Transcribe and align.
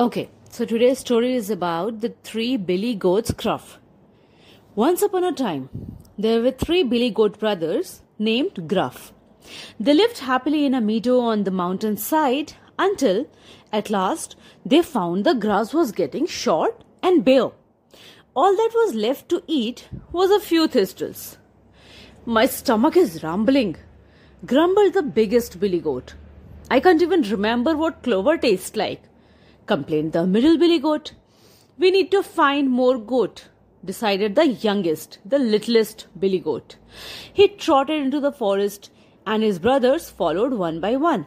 Okay, 0.00 0.30
so 0.48 0.64
today's 0.64 1.00
story 1.00 1.34
is 1.36 1.50
about 1.50 2.00
the 2.00 2.14
three 2.24 2.56
billy 2.56 2.94
goats 2.94 3.32
Gruff. 3.32 3.78
Once 4.74 5.02
upon 5.02 5.24
a 5.24 5.30
time, 5.30 5.68
there 6.16 6.40
were 6.40 6.52
three 6.52 6.82
billy 6.82 7.10
goat 7.10 7.38
brothers 7.38 8.00
named 8.18 8.66
Gruff. 8.66 9.12
They 9.78 9.92
lived 9.92 10.20
happily 10.20 10.64
in 10.64 10.72
a 10.72 10.80
meadow 10.80 11.18
on 11.20 11.44
the 11.44 11.50
mountain 11.50 11.98
side 11.98 12.54
until, 12.78 13.26
at 13.74 13.90
last, 13.90 14.36
they 14.64 14.80
found 14.80 15.26
the 15.26 15.34
grass 15.34 15.74
was 15.74 15.92
getting 15.92 16.24
short 16.24 16.82
and 17.02 17.22
bare. 17.22 17.50
All 18.34 18.56
that 18.56 18.70
was 18.72 18.94
left 18.94 19.28
to 19.28 19.42
eat 19.46 19.86
was 20.12 20.30
a 20.30 20.40
few 20.40 20.66
thistles. 20.66 21.36
My 22.24 22.46
stomach 22.46 22.96
is 22.96 23.22
rumbling, 23.22 23.76
grumbled 24.46 24.94
the 24.94 25.02
biggest 25.02 25.60
billy 25.60 25.78
goat. 25.78 26.14
I 26.70 26.80
can't 26.80 27.02
even 27.02 27.20
remember 27.20 27.76
what 27.76 28.02
clover 28.02 28.38
tastes 28.38 28.76
like 28.76 29.02
complained 29.72 30.12
the 30.12 30.26
middle 30.26 30.58
billy 30.58 30.78
goat. 30.78 31.12
We 31.78 31.90
need 31.90 32.10
to 32.10 32.22
find 32.22 32.70
more 32.70 32.98
goat, 32.98 33.48
decided 33.90 34.34
the 34.34 34.46
youngest, 34.68 35.18
the 35.24 35.38
littlest 35.38 36.06
billy 36.18 36.38
goat. 36.38 36.76
He 37.32 37.48
trotted 37.48 38.02
into 38.02 38.20
the 38.20 38.32
forest 38.32 38.90
and 39.26 39.42
his 39.42 39.58
brothers 39.58 40.10
followed 40.10 40.54
one 40.54 40.80
by 40.80 40.96
one. 40.96 41.26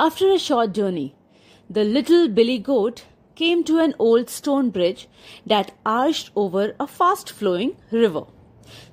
After 0.00 0.30
a 0.32 0.38
short 0.38 0.72
journey, 0.72 1.14
the 1.68 1.84
little 1.84 2.28
billy 2.28 2.58
goat 2.58 3.04
came 3.34 3.64
to 3.64 3.78
an 3.78 3.94
old 3.98 4.30
stone 4.30 4.70
bridge 4.70 5.08
that 5.46 5.72
arched 5.84 6.30
over 6.36 6.74
a 6.80 6.86
fast 6.86 7.30
flowing 7.30 7.76
river. 7.90 8.24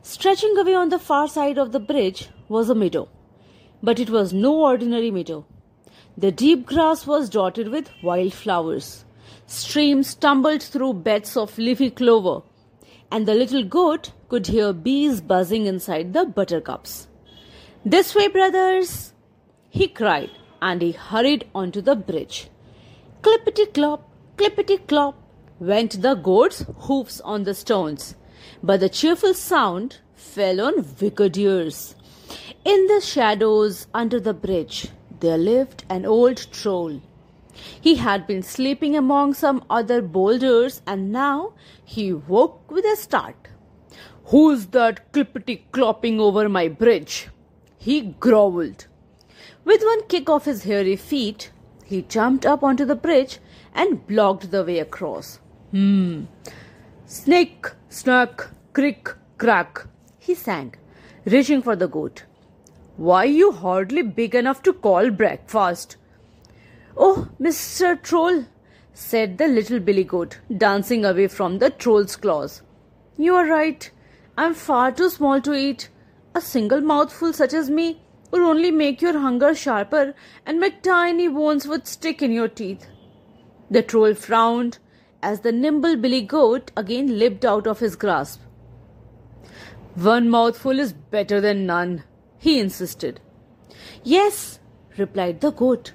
Stretching 0.01 0.57
away 0.57 0.75
on 0.75 0.89
the 0.89 0.99
far 0.99 1.27
side 1.27 1.57
of 1.57 1.71
the 1.71 1.79
bridge 1.79 2.27
was 2.47 2.69
a 2.69 2.75
meadow, 2.75 3.07
but 3.81 3.99
it 3.99 4.09
was 4.09 4.33
no 4.33 4.53
ordinary 4.71 5.11
meadow. 5.11 5.45
The 6.19 6.33
deep 6.33 6.65
grass 6.65 7.07
was 7.07 7.29
dotted 7.29 7.69
with 7.69 7.89
wild 8.03 8.33
flowers. 8.33 9.05
Streams 9.47 10.13
tumbled 10.15 10.61
through 10.61 10.95
beds 10.95 11.37
of 11.37 11.57
leafy 11.57 11.89
clover, 11.89 12.41
and 13.09 13.25
the 13.25 13.33
little 13.33 13.63
goat 13.63 14.11
could 14.27 14.47
hear 14.47 14.73
bees 14.73 15.21
buzzing 15.21 15.65
inside 15.65 16.11
the 16.11 16.25
buttercups. 16.25 17.07
This 17.85 18.13
way, 18.15 18.27
brothers! 18.27 19.13
he 19.69 19.87
cried, 19.87 20.29
and 20.61 20.81
he 20.81 20.91
hurried 20.91 21.47
onto 21.55 21.79
the 21.79 21.95
bridge. 21.95 22.49
Clippity 23.21 23.73
clop, 23.73 24.11
clippity 24.35 24.85
clop 24.89 25.15
went 25.57 26.01
the 26.01 26.15
goat's 26.15 26.65
hoofs 26.79 27.21
on 27.21 27.45
the 27.45 27.53
stones, 27.53 28.15
but 28.61 28.81
the 28.81 28.89
cheerful 28.89 29.33
sound 29.33 29.99
fell 30.15 30.59
on 30.59 30.85
wicked 30.99 31.37
ears. 31.37 31.95
In 32.65 32.87
the 32.87 32.99
shadows 32.99 33.87
under 33.93 34.19
the 34.19 34.33
bridge, 34.33 34.89
there 35.19 35.37
lived 35.37 35.83
an 35.89 36.05
old 36.05 36.51
troll. 36.51 37.01
He 37.81 37.95
had 37.95 38.25
been 38.25 38.41
sleeping 38.43 38.95
among 38.95 39.33
some 39.33 39.63
other 39.69 40.01
boulders 40.01 40.81
and 40.87 41.11
now 41.11 41.53
he 41.83 42.13
woke 42.13 42.71
with 42.71 42.85
a 42.85 42.95
start. 42.95 43.35
Who's 44.25 44.67
that 44.67 45.11
clippity 45.11 45.63
clopping 45.71 46.19
over 46.19 46.47
my 46.47 46.67
bridge? 46.67 47.27
He 47.77 48.01
growled. 48.01 48.85
With 49.65 49.81
one 49.81 50.07
kick 50.07 50.29
of 50.29 50.45
his 50.45 50.63
hairy 50.63 50.95
feet, 50.95 51.51
he 51.85 52.03
jumped 52.03 52.45
up 52.45 52.63
onto 52.63 52.85
the 52.85 52.95
bridge 52.95 53.39
and 53.73 54.05
blocked 54.05 54.51
the 54.51 54.63
way 54.63 54.79
across. 54.79 55.39
Hmm. 55.71 56.25
Snick, 57.05 57.71
snack, 57.89 58.47
crick, 58.73 59.09
crack, 59.37 59.87
he 60.19 60.35
sang, 60.35 60.75
reaching 61.25 61.61
for 61.61 61.75
the 61.75 61.87
goat. 61.87 62.23
Why, 62.99 63.23
you 63.23 63.53
hardly 63.53 64.01
big 64.01 64.35
enough 64.35 64.61
to 64.63 64.73
call 64.73 65.09
breakfast. 65.09 65.95
Oh, 66.97 67.29
Mr. 67.39 68.01
Troll, 68.03 68.43
said 68.93 69.37
the 69.37 69.47
little 69.47 69.79
billy 69.79 70.03
goat, 70.03 70.39
dancing 70.57 71.05
away 71.05 71.29
from 71.29 71.59
the 71.59 71.69
troll's 71.69 72.17
claws. 72.17 72.61
You 73.15 73.35
are 73.35 73.45
right. 73.45 73.89
I'm 74.37 74.53
far 74.53 74.91
too 74.91 75.09
small 75.09 75.39
to 75.39 75.53
eat. 75.53 75.87
A 76.35 76.41
single 76.41 76.81
mouthful 76.81 77.31
such 77.31 77.53
as 77.53 77.69
me 77.69 78.01
would 78.31 78.41
only 78.41 78.69
make 78.69 79.01
your 79.01 79.17
hunger 79.17 79.55
sharper, 79.55 80.13
and 80.45 80.59
my 80.59 80.67
tiny 80.67 81.29
bones 81.29 81.65
would 81.69 81.87
stick 81.87 82.21
in 82.21 82.33
your 82.33 82.49
teeth. 82.49 82.85
The 83.71 83.81
troll 83.81 84.13
frowned 84.13 84.77
as 85.23 85.39
the 85.39 85.53
nimble 85.53 85.95
billy 85.95 86.21
goat 86.21 86.71
again 86.75 87.17
leaped 87.17 87.45
out 87.45 87.65
of 87.65 87.79
his 87.79 87.95
grasp. 87.95 88.41
One 89.95 90.27
mouthful 90.27 90.77
is 90.79 90.91
better 90.91 91.39
than 91.39 91.65
none, 91.65 92.03
he 92.39 92.59
insisted. 92.59 93.19
Yes, 94.03 94.59
replied 94.97 95.41
the 95.41 95.51
goat, 95.51 95.93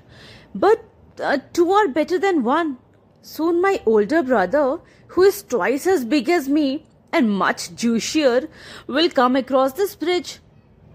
but 0.54 0.84
uh, 1.20 1.38
two 1.52 1.70
are 1.72 1.88
better 1.88 2.18
than 2.18 2.44
one. 2.44 2.78
Soon 3.22 3.60
my 3.60 3.80
older 3.86 4.22
brother, 4.22 4.80
who 5.08 5.22
is 5.22 5.42
twice 5.42 5.86
as 5.86 6.04
big 6.04 6.28
as 6.28 6.48
me 6.48 6.84
and 7.12 7.30
much 7.30 7.74
juicier, 7.74 8.48
will 8.86 9.08
come 9.10 9.34
across 9.36 9.72
this 9.72 9.96
bridge. 9.96 10.38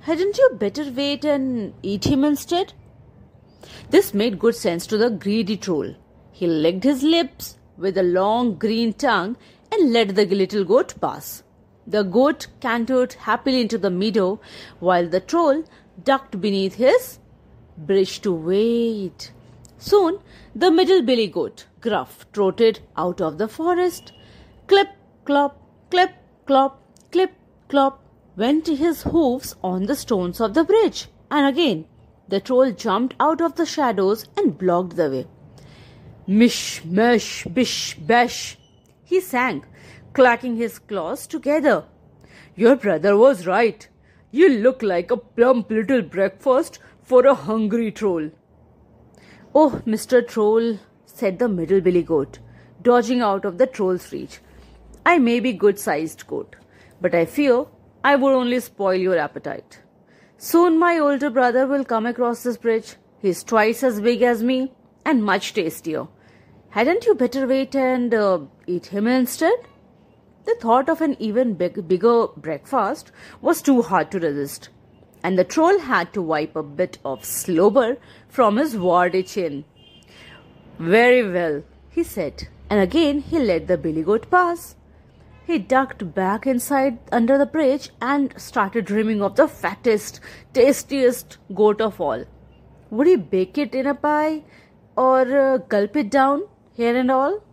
Hadn't 0.01 0.37
you 0.37 0.51
better 0.53 0.91
wait 0.91 1.25
and 1.25 1.73
eat 1.81 2.05
him 2.05 2.23
instead? 2.23 2.73
This 3.89 4.13
made 4.13 4.39
good 4.39 4.55
sense 4.55 4.85
to 4.87 4.97
the 4.97 5.09
greedy 5.09 5.57
troll. 5.57 5.95
He 6.31 6.47
licked 6.47 6.83
his 6.83 7.03
lips 7.03 7.57
with 7.77 7.97
a 7.97 8.03
long 8.03 8.55
green 8.55 8.93
tongue 8.93 9.35
and 9.71 9.91
let 9.91 10.16
the 10.16 10.25
little 10.25 10.63
goat 10.63 10.93
pass. 11.01 11.43
The 11.89 12.03
goat 12.03 12.45
cantered 12.59 13.13
happily 13.13 13.61
into 13.61 13.79
the 13.79 13.89
meadow, 13.89 14.39
while 14.79 15.09
the 15.09 15.19
troll 15.19 15.63
ducked 16.03 16.39
beneath 16.39 16.75
his 16.75 17.17
bridge 17.75 18.22
to 18.22 18.31
wait. 18.31 19.31
Soon 19.79 20.19
the 20.53 20.69
middle 20.69 21.01
billy 21.01 21.25
goat, 21.25 21.66
Gruff, 21.81 22.31
trotted 22.31 22.81
out 22.95 23.19
of 23.19 23.39
the 23.39 23.47
forest. 23.47 24.13
Clip, 24.67 24.89
clop, 25.25 25.57
clip, 25.89 26.11
clop, 26.45 26.79
clip, 27.11 27.31
clop 27.69 28.03
went 28.38 28.67
his 28.67 29.01
hoofs 29.01 29.55
on 29.63 29.88
the 29.88 29.95
stones 29.95 30.39
of 30.39 30.53
the 30.53 30.63
bridge. 30.63 31.07
And 31.31 31.47
again 31.47 31.85
the 32.28 32.39
troll 32.39 32.72
jumped 32.72 33.16
out 33.19 33.41
of 33.41 33.55
the 33.55 33.66
shadows 33.66 34.25
and 34.38 34.55
blocked 34.59 34.95
the 34.95 35.09
way. 35.09 35.28
Mish, 36.28 36.85
mash, 36.85 37.45
bish, 37.45 37.95
bash, 37.95 38.59
he 39.03 39.19
sang 39.19 39.66
clacking 40.14 40.56
his 40.56 40.80
claws 40.80 41.28
together. 41.28 41.86
Your 42.56 42.75
brother 42.75 43.16
was 43.18 43.47
right. 43.47 43.88
You 44.31 44.50
look 44.50 44.81
like 44.81 45.12
a 45.12 45.18
plump 45.18 45.72
little 45.72 46.02
breakfast 46.02 46.80
for 47.02 47.25
a 47.25 47.34
hungry 47.34 47.92
troll. 47.92 48.30
Oh, 49.56 49.81
Mr. 49.86 50.28
Troll, 50.28 50.78
said 51.06 51.40
the 51.40 51.50
middle 51.50 51.81
billy 51.81 52.03
goat, 52.03 52.40
dodging 52.81 53.22
out 53.22 53.46
of 53.46 53.58
the 53.58 53.66
troll's 53.66 54.12
reach. 54.12 54.40
I 55.06 55.18
may 55.18 55.40
be 55.40 55.53
good 55.53 55.80
sized 55.80 56.28
goat, 56.28 56.56
but 57.02 57.16
I 57.16 57.26
fear 57.26 57.66
I 58.03 58.16
would 58.16 58.34
only 58.34 58.59
spoil 58.59 58.94
your 58.94 59.18
appetite. 59.18 59.80
Soon 60.38 60.78
my 60.78 61.00
older 61.00 61.30
brother 61.30 61.66
will 61.66 61.84
come 61.84 62.06
across 62.06 62.44
this 62.44 62.58
bridge. 62.58 62.96
He's 63.20 63.44
twice 63.44 63.84
as 63.84 64.00
big 64.00 64.22
as 64.22 64.44
me 64.44 64.72
and 65.06 65.24
much 65.24 65.53
tastier. 65.53 66.08
Hadn't 66.70 67.06
you 67.06 67.16
better 67.16 67.47
wait 67.47 67.76
and 67.76 68.14
uh, 68.14 68.40
eat 68.68 68.86
him 68.88 69.08
instead? 69.08 69.59
The 70.49 70.55
thought 70.55 70.89
of 70.89 70.99
an 71.01 71.15
even 71.19 71.53
big, 71.53 71.87
bigger 71.87 72.25
breakfast 72.35 73.11
was 73.39 73.61
too 73.61 73.83
hard 73.83 74.09
to 74.09 74.19
resist, 74.19 74.69
and 75.23 75.37
the 75.37 75.43
troll 75.43 75.77
had 75.77 76.11
to 76.13 76.23
wipe 76.23 76.55
a 76.55 76.63
bit 76.63 76.97
of 77.05 77.23
slobber 77.23 77.97
from 78.29 78.57
his 78.57 78.75
warty 78.75 79.21
chin. 79.21 79.65
Very 80.79 81.21
well, 81.31 81.61
he 81.91 82.01
said, 82.01 82.47
and 82.67 82.79
again 82.79 83.19
he 83.19 83.37
let 83.37 83.67
the 83.67 83.77
billy 83.77 84.01
goat 84.01 84.31
pass. 84.31 84.75
He 85.45 85.59
ducked 85.59 86.15
back 86.15 86.47
inside 86.47 86.97
under 87.11 87.37
the 87.37 87.45
bridge 87.45 87.91
and 88.01 88.33
started 88.41 88.85
dreaming 88.85 89.21
of 89.21 89.35
the 89.35 89.47
fattest, 89.47 90.19
tastiest 90.51 91.37
goat 91.53 91.79
of 91.79 92.01
all. 92.01 92.25
Would 92.89 93.05
he 93.05 93.17
bake 93.17 93.59
it 93.59 93.75
in 93.75 93.85
a 93.85 93.93
pie 93.93 94.41
or 94.97 95.21
uh, 95.21 95.57
gulp 95.57 95.95
it 95.95 96.09
down, 96.09 96.47
hair 96.75 96.95
and 96.95 97.11
all? 97.11 97.43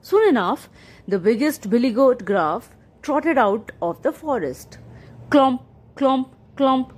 Soon 0.00 0.28
enough, 0.28 0.68
the 1.08 1.18
biggest 1.18 1.68
billy 1.68 1.90
goat 1.90 2.24
Gruff 2.24 2.70
trotted 3.02 3.36
out 3.36 3.72
of 3.80 4.02
the 4.02 4.12
forest. 4.12 4.78
Clomp, 5.30 5.60
clomp, 5.96 6.28
clomp 6.56 6.92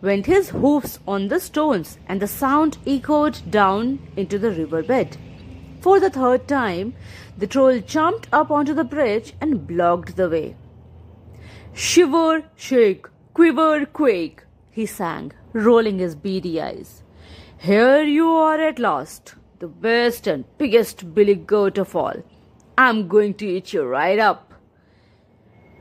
went 0.00 0.26
his 0.26 0.50
hoofs 0.50 0.98
on 1.06 1.28
the 1.28 1.40
stones, 1.40 1.98
and 2.08 2.20
the 2.20 2.26
sound 2.26 2.78
echoed 2.86 3.40
down 3.50 3.98
into 4.16 4.38
the 4.38 4.50
river 4.50 4.82
bed. 4.82 5.16
For 5.80 6.00
the 6.00 6.10
third 6.10 6.48
time, 6.48 6.94
the 7.36 7.46
troll 7.46 7.80
jumped 7.80 8.28
up 8.32 8.50
onto 8.50 8.74
the 8.74 8.84
bridge 8.84 9.34
and 9.40 9.66
blocked 9.66 10.16
the 10.16 10.28
way. 10.28 10.56
Shiver, 11.72 12.44
shake, 12.56 13.06
quiver, 13.34 13.86
quake, 13.86 14.42
he 14.70 14.86
sang, 14.86 15.32
rolling 15.52 15.98
his 15.98 16.14
beady 16.16 16.60
eyes. 16.60 17.02
Here 17.58 18.02
you 18.02 18.28
are 18.30 18.60
at 18.60 18.78
last, 18.78 19.34
the 19.58 19.68
best 19.68 20.26
and 20.26 20.44
biggest 20.58 21.14
billy 21.14 21.34
goat 21.34 21.78
of 21.78 21.94
all. 21.94 22.22
I'm 22.80 23.08
going 23.08 23.34
to 23.34 23.44
eat 23.44 23.72
you 23.72 23.82
right 23.82 24.20
up. 24.20 24.52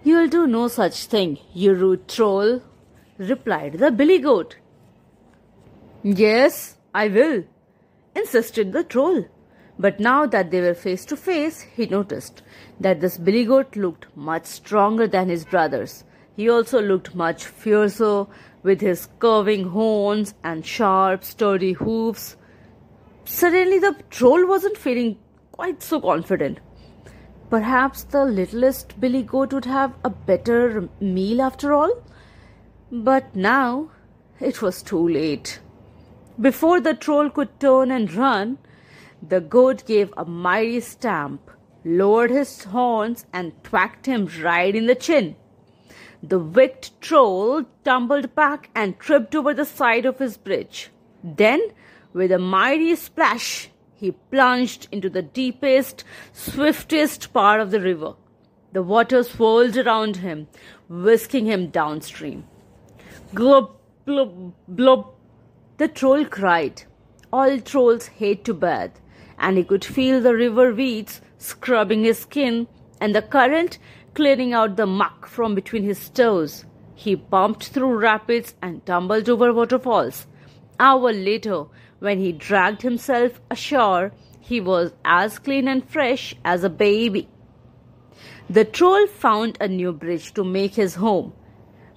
You'll 0.04 0.30
do 0.30 0.48
no 0.48 0.68
such 0.68 1.06
thing, 1.06 1.38
you 1.54 1.76
rude 1.76 2.08
troll, 2.08 2.64
replied 3.20 3.74
the 3.74 3.92
billy 3.92 4.18
goat. 4.18 4.56
Yes, 6.02 6.78
I 6.96 7.10
will, 7.10 7.44
insisted 8.16 8.74
the 8.74 8.84
troll. 8.84 9.26
But 9.78 10.00
now 10.00 10.26
that 10.26 10.50
they 10.50 10.60
were 10.60 10.74
face 10.74 11.06
to 11.06 11.16
face, 11.16 11.62
he 11.62 11.86
noticed 11.86 12.42
that 12.80 13.00
this 13.00 13.20
billy 13.20 13.46
goat 13.46 13.76
looked 13.76 14.08
much 14.18 14.48
stronger 14.48 15.06
than 15.06 15.30
his 15.30 15.46
brothers. 15.46 16.04
He 16.36 16.50
also 16.50 16.82
looked 16.82 17.14
much 17.14 17.46
fiercer 17.46 18.26
with 18.64 18.82
his 18.82 19.08
curving 19.20 19.66
horns 19.66 20.34
and 20.44 20.66
sharp, 20.66 21.24
sturdy 21.24 21.74
hoofs. 21.74 22.38
Suddenly, 23.26 23.78
the 23.78 23.96
troll 24.10 24.48
wasn't 24.48 24.78
feeling 24.78 25.20
quite 25.52 25.84
so 25.84 26.02
confident. 26.02 26.58
Perhaps 27.50 28.04
the 28.04 28.26
littlest 28.26 29.00
billy 29.00 29.24
goat 29.24 29.54
would 29.54 29.66
have 29.66 29.94
a 30.04 30.10
better 30.10 30.90
meal 31.00 31.42
after 31.42 31.74
all? 31.74 32.04
But 32.92 33.36
now 33.36 33.92
it 34.40 34.62
was 34.62 34.82
too 34.82 35.08
late. 35.08 35.60
Before 36.40 36.82
the 36.82 36.94
troll 36.94 37.30
could 37.30 37.60
turn 37.60 37.90
and 37.90 38.14
run, 38.14 38.58
the 39.28 39.40
goat 39.40 39.86
gave 39.86 40.14
a 40.18 40.26
mighty 40.26 40.82
stamp, 40.82 41.50
lowered 41.86 42.32
his 42.32 42.66
horns, 42.66 43.26
and 43.32 43.54
thwacked 43.64 44.06
him 44.06 44.30
right 44.44 44.76
in 44.76 44.86
the 44.86 44.96
chin. 44.96 45.36
The 46.22 46.40
wicked 46.40 46.92
troll 47.00 47.64
tumbled 47.86 48.36
back 48.36 48.70
and 48.76 49.00
tripped 49.00 49.34
over 49.36 49.54
the 49.54 49.66
side 49.66 50.06
of 50.06 50.20
his 50.20 50.38
bridge. 50.38 50.92
Then, 51.24 51.62
with 52.14 52.32
a 52.32 52.40
mighty 52.40 52.96
splash, 52.96 53.70
he 53.98 54.12
plunged 54.12 54.88
into 54.92 55.10
the 55.10 55.24
deepest, 55.24 56.04
swiftest 56.32 57.34
part 57.34 57.60
of 57.60 57.72
the 57.72 57.82
river. 57.82 58.14
The 58.72 58.84
water 58.84 59.24
swirled 59.24 59.76
around 59.76 60.18
him, 60.18 60.48
whisking 60.88 61.48
him 61.48 61.70
downstream. 61.70 62.46
Glub, 63.34 63.72
glub, 64.06 64.54
blub. 64.68 65.14
The 65.78 65.88
troll 65.88 66.26
cried. 66.26 66.84
All 67.34 67.60
trolls 67.60 68.06
hate 68.08 68.46
to 68.46 68.54
bathe, 68.54 68.92
and 69.40 69.58
he 69.58 69.64
could 69.64 69.84
feel 69.84 70.22
the 70.22 70.36
river 70.36 70.74
weeds 70.74 71.22
scrubbing 71.40 72.04
his 72.04 72.20
skin 72.20 72.68
and 73.02 73.16
the 73.16 73.22
current 73.22 73.80
clearing 74.14 74.54
out 74.54 74.76
the 74.76 74.86
muck 74.86 75.28
from 75.28 75.56
between 75.56 75.84
his 75.84 76.10
toes. 76.10 76.66
He 76.94 77.16
bumped 77.16 77.68
through 77.70 77.98
rapids 77.98 78.56
and 78.62 78.86
tumbled 78.86 79.30
over 79.30 79.54
waterfalls. 79.54 80.28
Hour 80.80 81.14
later, 81.14 81.66
when 82.00 82.20
he 82.20 82.32
dragged 82.32 82.82
himself 82.82 83.40
ashore, 83.50 84.12
he 84.40 84.62
was 84.62 84.94
as 85.04 85.40
clean 85.40 85.68
and 85.68 85.88
fresh 85.90 86.36
as 86.46 86.64
a 86.64 86.70
baby. 86.70 87.28
The 88.50 88.66
troll 88.66 89.08
found 89.08 89.58
a 89.60 89.68
new 89.68 89.92
bridge 89.92 90.34
to 90.36 90.44
make 90.44 90.76
his 90.76 90.96
home, 90.96 91.34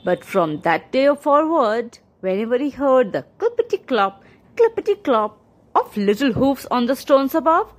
but 0.05 0.25
from 0.25 0.61
that 0.63 0.91
day 0.91 1.15
forward, 1.15 1.99
whenever 2.21 2.59
he 2.59 2.71
heard 2.71 3.13
the 3.13 3.25
clippity 3.39 3.87
clop, 3.87 4.25
clippity 4.57 5.03
clop 5.03 5.41
of 5.75 5.97
little 5.97 6.33
hoofs 6.33 6.67
on 6.71 6.87
the 6.87 6.97
stones 6.97 7.35
above, 7.35 7.73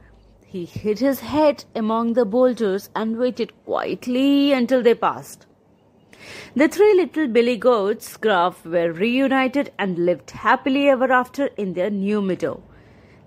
he 0.45 0.65
hid 0.65 0.99
his 0.99 1.19
head 1.19 1.65
among 1.75 2.13
the 2.13 2.25
boulders 2.25 2.89
and 2.95 3.17
waited 3.17 3.51
quietly 3.65 4.53
until 4.53 4.81
they 4.81 4.95
passed. 4.95 5.47
The 6.55 6.67
three 6.67 6.93
little 6.93 7.27
billy 7.27 7.57
goats, 7.57 8.17
Gruff, 8.17 8.65
were 8.65 8.91
reunited 8.91 9.71
and 9.77 10.05
lived 10.05 10.31
happily 10.31 10.89
ever 10.89 11.11
after 11.11 11.47
in 11.57 11.73
their 11.73 11.89
new 11.89 12.21
meadow. 12.21 12.61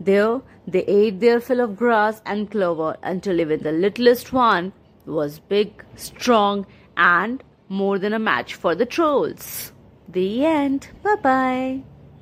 There 0.01 0.41
they 0.67 0.85
ate 0.85 1.21
their 1.21 1.41
fill 1.41 1.61
of 1.61 1.77
grass 1.77 2.21
and 2.27 2.51
clover 2.51 2.97
until 3.03 3.41
even 3.41 3.63
the 3.63 3.73
littlest 3.73 4.33
one 4.33 4.73
was 5.07 5.39
big, 5.39 5.85
strong, 5.97 6.67
and 6.97 7.43
more 7.69 7.99
than 7.99 8.13
a 8.13 8.19
match 8.19 8.55
for 8.55 8.75
the 8.75 8.87
trolls. 8.87 9.73
The 10.09 10.45
end. 10.45 10.89
Bye 11.03 11.17
bye. 11.17 11.94